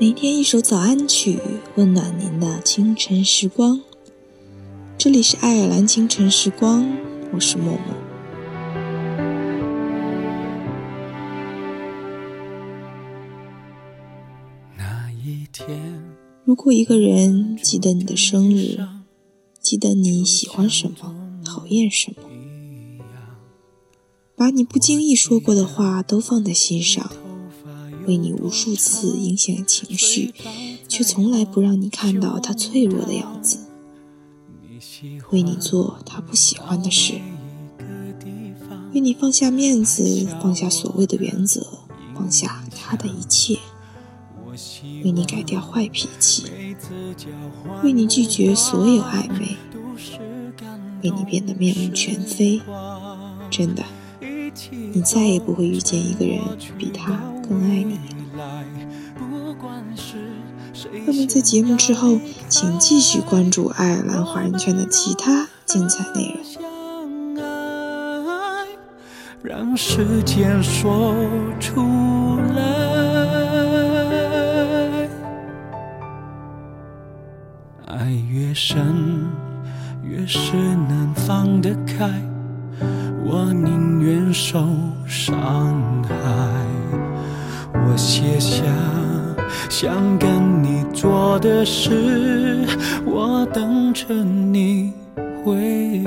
[0.00, 1.40] 每天一首早安曲，
[1.74, 3.80] 温暖您的清晨时光。
[4.96, 6.88] 这里是爱尔兰清晨时光，
[7.32, 7.80] 我是默默。
[14.76, 16.04] 那一天，
[16.44, 18.78] 如果一个人记得你的生日，
[19.60, 22.22] 记得你喜欢什么，讨厌什么，
[24.36, 27.10] 把你不经意说过的话都放在心上。
[28.08, 30.34] 为你无数次影响情绪，
[30.88, 33.58] 却从来不让你看到他脆弱的样子。
[35.30, 37.20] 为你做他不喜欢的事，
[38.94, 41.66] 为你放下面子，放下所谓的原则，
[42.14, 43.58] 放下他的一切。
[45.04, 46.44] 为你改掉坏脾气，
[47.84, 49.56] 为你拒绝所有暧昧，
[51.02, 52.62] 为你变得面目全非。
[53.50, 53.84] 真的。
[54.70, 56.40] 你再也不会遇见一个人
[56.76, 57.12] 比他
[57.48, 57.98] 更爱你。
[61.06, 66.44] 那么在节目之后，请继续关注爱尔兰华人圈的其他精彩内容。
[69.42, 71.14] 让时间说
[71.60, 71.80] 出
[72.54, 72.62] 来，
[77.86, 79.28] 爱越深，
[80.02, 82.20] 越是难放得开。
[83.30, 84.58] 我宁愿受
[85.06, 86.14] 伤害，
[87.74, 88.62] 我写下
[89.68, 92.66] 想跟你做的事，
[93.04, 94.94] 我等着你
[95.44, 96.02] 回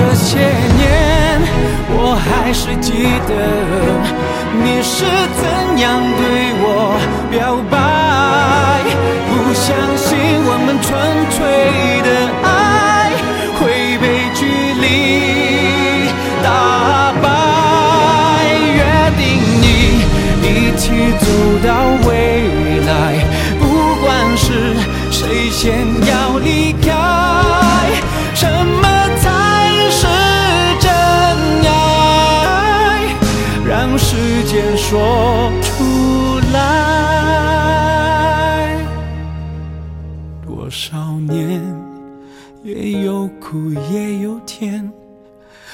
[0.00, 1.42] 这些年，
[1.90, 3.30] 我还是记得
[4.64, 5.04] 你是
[5.36, 5.44] 怎
[5.78, 6.20] 样对
[6.62, 6.64] 我
[7.30, 7.76] 表白。
[9.28, 9.68] 不相
[9.98, 10.08] 信
[10.46, 10.88] 我们纯
[11.30, 11.36] 粹
[12.00, 12.08] 的
[12.42, 12.48] 爱
[13.58, 13.60] 会
[13.98, 14.02] 被
[14.34, 14.40] 距
[14.80, 16.08] 离
[16.42, 17.28] 打败。
[18.72, 18.80] 约
[19.18, 19.20] 定
[19.60, 19.64] 你
[20.42, 20.82] 一起
[21.20, 21.22] 走
[21.62, 21.68] 到
[22.08, 22.10] 未
[22.86, 22.90] 来，
[23.58, 23.62] 不
[24.00, 24.48] 管是
[25.10, 25.84] 谁先
[34.50, 36.76] 间说出来，
[40.44, 41.62] 多少年
[42.64, 44.92] 也有苦也有甜，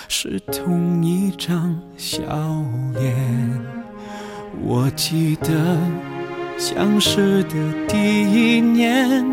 [0.08, 2.20] 是同一张笑
[2.92, 3.16] 脸。
[4.60, 5.78] 我记得
[6.58, 7.54] 相识的
[7.88, 7.96] 第
[8.30, 9.24] 一年，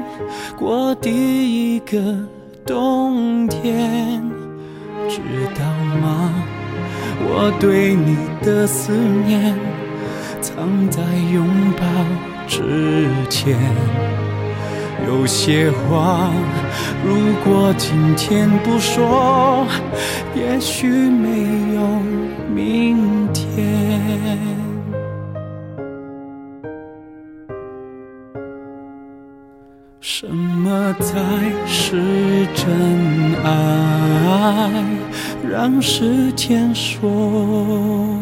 [0.55, 2.17] 过第一个
[2.65, 4.23] 冬天，
[5.09, 5.19] 知
[5.53, 5.65] 道
[6.01, 6.33] 吗？
[7.19, 8.91] 我对你的思
[9.25, 9.55] 念，
[10.41, 11.01] 藏在
[11.33, 11.47] 拥
[11.77, 11.83] 抱
[12.47, 13.57] 之前。
[15.05, 16.31] 有些话，
[17.05, 19.65] 如果今天不说，
[20.35, 21.81] 也许没有
[22.53, 23.72] 明天。
[30.83, 31.15] 么才
[31.65, 34.83] 是真爱？
[35.49, 38.19] 让时间说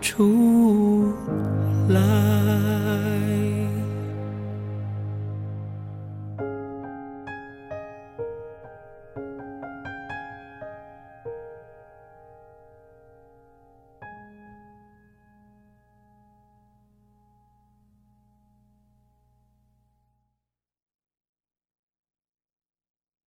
[0.00, 1.12] 出
[1.88, 1.98] 来。